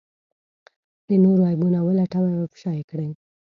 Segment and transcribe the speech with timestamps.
[1.07, 3.09] د نورو عيبونه ولټوي او افشا کړي.